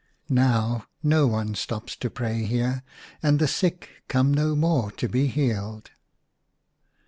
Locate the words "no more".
4.33-4.89